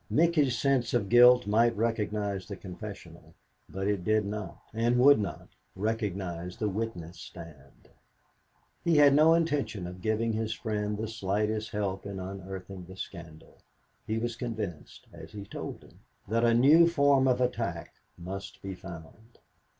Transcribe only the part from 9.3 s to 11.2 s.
intention of giving his friend the